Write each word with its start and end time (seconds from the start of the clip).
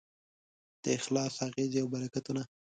د 0.83 0.85
اخلاص 0.99 1.33
اغېزې 1.47 1.79
او 1.81 1.87
برکتونه 1.93 2.43